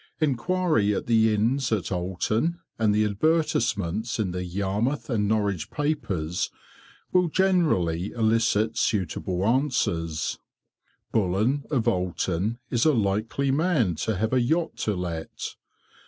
[0.19, 6.49] Enquiry at the inns at Oulton, and advertisements in the Yarmouth and Norwich papers
[7.11, 10.39] will generally elicit suitable answers.
[11.11, 15.55] Bullen, of Oulton, is a likely man to have a yacht to let.